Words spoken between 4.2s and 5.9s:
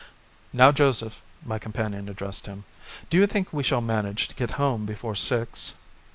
to get home before six?"